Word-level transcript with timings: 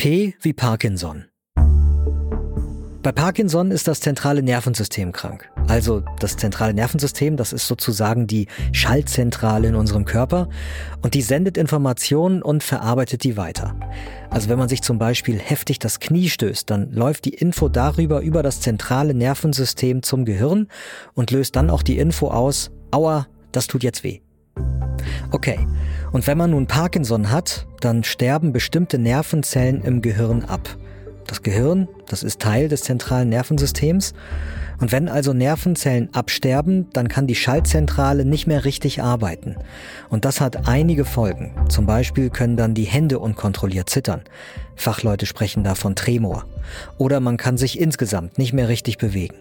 P 0.00 0.32
wie 0.40 0.54
Parkinson. 0.54 1.26
Bei 3.02 3.12
Parkinson 3.12 3.70
ist 3.70 3.86
das 3.86 4.00
zentrale 4.00 4.42
Nervensystem 4.42 5.12
krank. 5.12 5.50
Also 5.68 6.02
das 6.20 6.38
zentrale 6.38 6.72
Nervensystem, 6.72 7.36
das 7.36 7.52
ist 7.52 7.66
sozusagen 7.66 8.26
die 8.26 8.46
Schaltzentrale 8.72 9.68
in 9.68 9.74
unserem 9.74 10.06
Körper 10.06 10.48
und 11.02 11.12
die 11.12 11.20
sendet 11.20 11.58
Informationen 11.58 12.40
und 12.40 12.62
verarbeitet 12.62 13.24
die 13.24 13.36
weiter. 13.36 13.78
Also 14.30 14.48
wenn 14.48 14.58
man 14.58 14.70
sich 14.70 14.80
zum 14.80 14.98
Beispiel 14.98 15.38
heftig 15.38 15.78
das 15.78 16.00
Knie 16.00 16.30
stößt, 16.30 16.70
dann 16.70 16.90
läuft 16.92 17.26
die 17.26 17.34
Info 17.34 17.68
darüber 17.68 18.22
über 18.22 18.42
das 18.42 18.62
zentrale 18.62 19.12
Nervensystem 19.12 20.02
zum 20.02 20.24
Gehirn 20.24 20.68
und 21.12 21.30
löst 21.30 21.56
dann 21.56 21.68
auch 21.68 21.82
die 21.82 21.98
Info 21.98 22.28
aus, 22.28 22.70
aua, 22.90 23.26
das 23.52 23.66
tut 23.66 23.82
jetzt 23.82 24.02
weh. 24.02 24.22
Okay, 25.30 25.58
und 26.12 26.26
wenn 26.26 26.38
man 26.38 26.50
nun 26.50 26.66
Parkinson 26.66 27.30
hat, 27.30 27.66
dann 27.80 28.04
sterben 28.04 28.52
bestimmte 28.52 28.98
Nervenzellen 28.98 29.82
im 29.82 30.02
Gehirn 30.02 30.44
ab. 30.44 30.76
Das 31.26 31.42
Gehirn, 31.42 31.88
das 32.08 32.22
ist 32.24 32.40
Teil 32.40 32.68
des 32.68 32.82
zentralen 32.82 33.28
Nervensystems. 33.28 34.14
Und 34.80 34.92
wenn 34.92 35.08
also 35.08 35.32
Nervenzellen 35.32 36.08
absterben, 36.12 36.88
dann 36.92 37.08
kann 37.08 37.26
die 37.26 37.34
Schaltzentrale 37.34 38.24
nicht 38.24 38.46
mehr 38.46 38.64
richtig 38.64 39.02
arbeiten. 39.02 39.56
Und 40.08 40.24
das 40.24 40.40
hat 40.40 40.66
einige 40.66 41.04
Folgen. 41.04 41.52
Zum 41.68 41.86
Beispiel 41.86 42.30
können 42.30 42.56
dann 42.56 42.74
die 42.74 42.84
Hände 42.84 43.18
unkontrolliert 43.18 43.90
zittern. 43.90 44.22
Fachleute 44.74 45.26
sprechen 45.26 45.62
da 45.62 45.74
von 45.74 45.94
Tremor. 45.94 46.46
Oder 46.98 47.20
man 47.20 47.36
kann 47.36 47.58
sich 47.58 47.78
insgesamt 47.78 48.38
nicht 48.38 48.52
mehr 48.52 48.68
richtig 48.68 48.96
bewegen. 48.98 49.36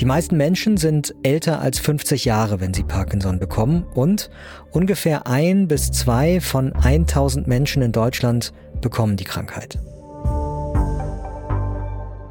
Die 0.00 0.04
meisten 0.04 0.36
Menschen 0.36 0.76
sind 0.76 1.12
älter 1.24 1.60
als 1.60 1.80
50 1.80 2.24
Jahre, 2.24 2.60
wenn 2.60 2.72
sie 2.72 2.84
Parkinson 2.84 3.40
bekommen 3.40 3.84
und 3.94 4.30
ungefähr 4.70 5.26
ein 5.26 5.66
bis 5.66 5.90
zwei 5.90 6.40
von 6.40 6.72
1000 6.72 7.48
Menschen 7.48 7.82
in 7.82 7.90
Deutschland 7.90 8.52
bekommen 8.80 9.16
die 9.16 9.24
Krankheit. 9.24 9.80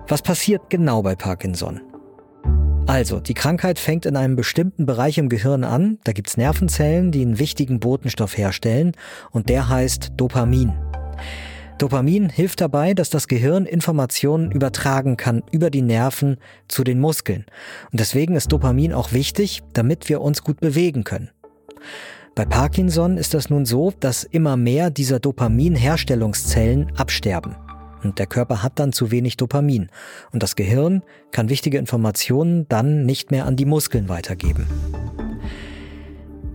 Was 0.07 0.21
passiert 0.21 0.70
genau 0.70 1.01
bei 1.01 1.15
Parkinson? 1.15 1.82
Also, 2.85 3.20
die 3.20 3.34
Krankheit 3.34 3.79
fängt 3.79 4.05
in 4.05 4.15
einem 4.15 4.38
bestimmten 4.38 4.85
Bereich 4.85 5.18
im 5.18 5.27
Gehirn 5.27 5.65
an. 5.65 5.99
Da 6.05 6.13
gibt's 6.13 6.38
Nervenzellen, 6.38 7.12
die 7.12 7.21
einen 7.21 7.38
wichtigen 7.38 7.82
Botenstoff 7.82 8.38
herstellen 8.38 8.93
und 9.32 9.49
der 9.49 9.68
heißt 9.68 10.13
Dopamin. 10.15 10.71
Dopamin 11.77 12.29
hilft 12.29 12.61
dabei, 12.61 12.95
dass 12.95 13.11
das 13.11 13.27
Gehirn 13.27 13.67
Informationen 13.67 14.51
übertragen 14.51 15.15
kann 15.15 15.43
über 15.51 15.70
die 15.70 15.83
Nerven 15.83 16.37
zu 16.67 16.83
den 16.83 16.99
Muskeln. 16.99 17.45
Und 17.91 17.99
deswegen 17.99 18.35
ist 18.35 18.51
Dopamin 18.51 18.93
auch 18.93 19.11
wichtig, 19.11 19.61
damit 19.73 20.09
wir 20.09 20.21
uns 20.21 20.43
gut 20.43 20.59
bewegen 20.59 21.03
können. 21.03 21.29
Bei 22.33 22.45
Parkinson 22.45 23.17
ist 23.17 23.35
das 23.35 23.51
nun 23.51 23.65
so, 23.65 23.93
dass 23.99 24.23
immer 24.23 24.57
mehr 24.57 24.89
dieser 24.89 25.20
Dopaminherstellungszellen 25.20 26.95
absterben. 26.95 27.55
Und 28.03 28.17
der 28.17 28.27
Körper 28.27 28.63
hat 28.63 28.79
dann 28.79 28.91
zu 28.91 29.11
wenig 29.11 29.37
Dopamin. 29.37 29.89
Und 30.31 30.41
das 30.41 30.55
Gehirn 30.55 31.03
kann 31.31 31.49
wichtige 31.49 31.77
Informationen 31.77 32.67
dann 32.70 33.05
nicht 33.05 33.29
mehr 33.29 33.45
an 33.45 33.55
die 33.55 33.65
Muskeln 33.65 34.09
weitergeben. 34.09 34.67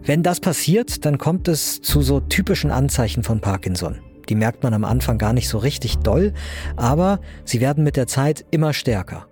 Wenn 0.05 0.25
das 0.25 0.41
passiert, 0.41 1.05
dann 1.05 1.19
kommt 1.19 1.47
es 1.47 1.81
zu 1.81 2.03
so 2.03 2.19
typischen 2.19 2.73
Anzeichen 2.73 3.23
von 3.23 3.41
Parkinson. 3.41 4.01
Die 4.29 4.35
merkt 4.35 4.63
man 4.63 4.75
am 4.75 4.85
Anfang 4.85 5.19
gar 5.19 5.33
nicht 5.33 5.49
so 5.49 5.59
richtig 5.59 5.99
doll, 5.99 6.33
aber 6.77 7.21
sie 7.45 7.61
werden 7.61 7.85
mit 7.85 7.97
der 7.97 8.07
Zeit 8.07 8.45
immer 8.51 8.73
stärker. 8.73 9.27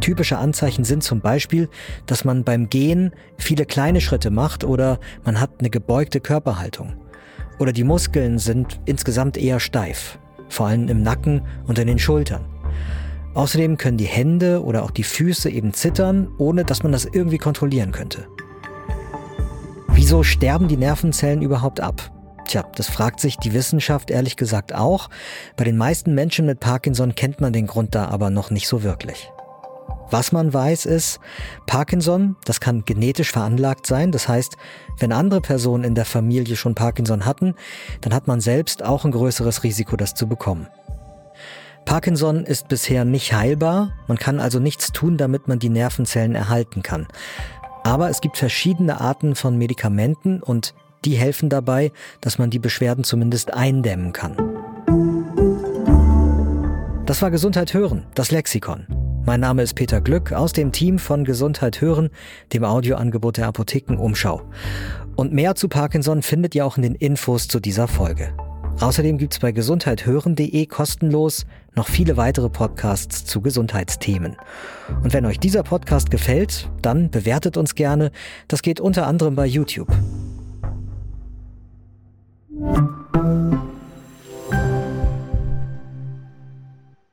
Typische 0.00 0.38
Anzeichen 0.38 0.84
sind 0.84 1.02
zum 1.02 1.20
Beispiel, 1.20 1.68
dass 2.06 2.24
man 2.24 2.44
beim 2.44 2.68
Gehen 2.70 3.12
viele 3.38 3.66
kleine 3.66 4.00
Schritte 4.00 4.30
macht 4.30 4.64
oder 4.64 4.98
man 5.24 5.40
hat 5.40 5.50
eine 5.58 5.70
gebeugte 5.70 6.20
Körperhaltung. 6.20 6.94
Oder 7.58 7.72
die 7.72 7.84
Muskeln 7.84 8.38
sind 8.38 8.80
insgesamt 8.86 9.36
eher 9.36 9.60
steif 9.60 10.18
vor 10.52 10.66
allem 10.66 10.88
im 10.88 11.02
Nacken 11.02 11.42
und 11.66 11.78
in 11.78 11.86
den 11.86 11.98
Schultern. 11.98 12.44
Außerdem 13.34 13.78
können 13.78 13.96
die 13.96 14.04
Hände 14.04 14.62
oder 14.62 14.82
auch 14.82 14.90
die 14.90 15.04
Füße 15.04 15.48
eben 15.48 15.72
zittern, 15.72 16.28
ohne 16.38 16.64
dass 16.64 16.82
man 16.82 16.92
das 16.92 17.06
irgendwie 17.06 17.38
kontrollieren 17.38 17.92
könnte. 17.92 18.26
Wieso 19.88 20.22
sterben 20.22 20.68
die 20.68 20.76
Nervenzellen 20.76 21.40
überhaupt 21.40 21.80
ab? 21.80 22.12
Tja, 22.46 22.64
das 22.74 22.88
fragt 22.88 23.20
sich 23.20 23.36
die 23.36 23.52
Wissenschaft 23.52 24.10
ehrlich 24.10 24.36
gesagt 24.36 24.74
auch. 24.74 25.08
Bei 25.56 25.64
den 25.64 25.76
meisten 25.76 26.14
Menschen 26.14 26.46
mit 26.46 26.60
Parkinson 26.60 27.14
kennt 27.14 27.40
man 27.40 27.52
den 27.52 27.66
Grund 27.66 27.94
da 27.94 28.06
aber 28.06 28.30
noch 28.30 28.50
nicht 28.50 28.68
so 28.68 28.82
wirklich. 28.82 29.30
Was 30.10 30.30
man 30.30 30.52
weiß 30.52 30.84
ist, 30.84 31.20
Parkinson, 31.66 32.36
das 32.44 32.60
kann 32.60 32.84
genetisch 32.84 33.32
veranlagt 33.32 33.86
sein. 33.86 34.12
Das 34.12 34.28
heißt, 34.28 34.56
wenn 34.98 35.10
andere 35.10 35.40
Personen 35.40 35.84
in 35.84 35.94
der 35.94 36.04
Familie 36.04 36.56
schon 36.56 36.74
Parkinson 36.74 37.24
hatten, 37.24 37.54
dann 38.02 38.12
hat 38.12 38.26
man 38.26 38.42
selbst 38.42 38.84
auch 38.84 39.06
ein 39.06 39.12
größeres 39.12 39.62
Risiko, 39.62 39.96
das 39.96 40.14
zu 40.14 40.28
bekommen. 40.28 40.66
Parkinson 41.86 42.44
ist 42.44 42.68
bisher 42.68 43.06
nicht 43.06 43.32
heilbar. 43.32 43.92
Man 44.06 44.18
kann 44.18 44.38
also 44.38 44.58
nichts 44.58 44.92
tun, 44.92 45.16
damit 45.16 45.48
man 45.48 45.58
die 45.58 45.70
Nervenzellen 45.70 46.34
erhalten 46.34 46.82
kann. 46.82 47.08
Aber 47.82 48.10
es 48.10 48.20
gibt 48.20 48.36
verschiedene 48.36 49.00
Arten 49.00 49.34
von 49.34 49.56
Medikamenten 49.56 50.42
und 50.42 50.74
die 51.04 51.16
helfen 51.16 51.48
dabei, 51.48 51.92
dass 52.20 52.38
man 52.38 52.50
die 52.50 52.58
Beschwerden 52.58 53.04
zumindest 53.04 53.54
eindämmen 53.54 54.12
kann. 54.12 54.36
Das 57.06 57.20
war 57.20 57.30
Gesundheit 57.30 57.74
hören, 57.74 58.06
das 58.14 58.30
Lexikon. 58.30 58.86
Mein 59.24 59.40
Name 59.40 59.62
ist 59.62 59.74
Peter 59.74 60.00
Glück 60.00 60.32
aus 60.32 60.52
dem 60.52 60.72
Team 60.72 60.98
von 60.98 61.24
Gesundheit 61.24 61.80
hören, 61.80 62.10
dem 62.52 62.64
Audioangebot 62.64 63.36
der 63.36 63.46
Apotheken 63.46 63.96
Umschau. 63.96 64.42
Und 65.14 65.32
mehr 65.32 65.54
zu 65.54 65.68
Parkinson 65.68 66.22
findet 66.22 66.54
ihr 66.54 66.66
auch 66.66 66.76
in 66.76 66.82
den 66.82 66.94
Infos 66.94 67.46
zu 67.46 67.60
dieser 67.60 67.86
Folge. 67.86 68.32
Außerdem 68.80 69.18
gibt's 69.18 69.38
bei 69.38 69.52
gesundheithören.de 69.52 70.66
kostenlos 70.66 71.46
noch 71.74 71.88
viele 71.88 72.16
weitere 72.16 72.48
Podcasts 72.48 73.24
zu 73.24 73.40
Gesundheitsthemen. 73.40 74.36
Und 75.02 75.12
wenn 75.12 75.24
euch 75.24 75.38
dieser 75.38 75.62
Podcast 75.62 76.10
gefällt, 76.10 76.68
dann 76.82 77.10
bewertet 77.10 77.56
uns 77.56 77.74
gerne. 77.74 78.10
Das 78.48 78.62
geht 78.62 78.80
unter 78.80 79.06
anderem 79.06 79.36
bei 79.36 79.46
YouTube. 79.46 79.88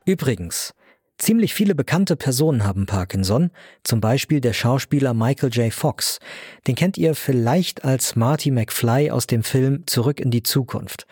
Übrigens, 0.04 0.74
Ziemlich 1.20 1.52
viele 1.52 1.74
bekannte 1.74 2.16
Personen 2.16 2.64
haben 2.64 2.86
Parkinson, 2.86 3.50
zum 3.84 4.00
Beispiel 4.00 4.40
der 4.40 4.54
Schauspieler 4.54 5.12
Michael 5.12 5.50
J. 5.50 5.70
Fox. 5.70 6.18
Den 6.66 6.76
kennt 6.76 6.96
ihr 6.96 7.14
vielleicht 7.14 7.84
als 7.84 8.16
Marty 8.16 8.50
McFly 8.50 9.10
aus 9.10 9.26
dem 9.26 9.42
Film 9.42 9.84
Zurück 9.86 10.18
in 10.18 10.30
die 10.30 10.42
Zukunft. 10.42 11.06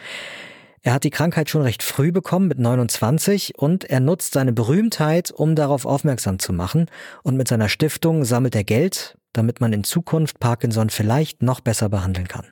Er 0.81 0.95
hat 0.95 1.05
die 1.05 1.11
Krankheit 1.11 1.51
schon 1.51 1.61
recht 1.61 1.83
früh 1.83 2.11
bekommen, 2.11 2.49
mit 2.49 2.59
29, 2.59 3.59
und 3.59 3.85
er 3.85 4.01
nutzt 4.01 4.33
seine 4.33 4.55
Berühmtheit, 4.55 5.31
um 5.31 5.55
darauf 5.55 5.85
aufmerksam 5.85 6.39
zu 6.39 6.55
machen. 6.55 6.87
Und 7.23 7.37
mit 7.37 7.47
seiner 7.47 7.69
Stiftung 7.69 8.25
sammelt 8.25 8.55
er 8.55 8.65
Geld, 8.65 9.19
damit 9.35 9.61
man 9.61 9.75
in 9.75 9.85
Zukunft 9.85 10.41
Parkinson 10.41 10.89
vielleicht 10.89 11.43
noch 11.43 11.61
besser 11.61 11.91
behandeln 11.91 12.29
kann. 12.29 12.47